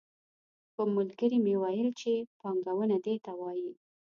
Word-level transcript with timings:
کوم 0.75 0.89
ملګري 0.97 1.37
مې 1.45 1.55
ویل 1.61 1.89
چې 1.99 2.11
پانګونه 2.39 2.97
دې 3.05 3.15
ته 3.25 3.31
وايي. 3.39 3.71